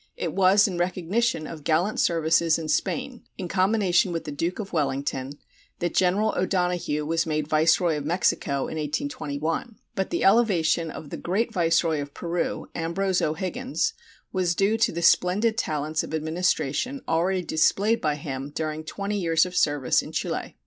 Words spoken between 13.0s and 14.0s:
O'Higgins,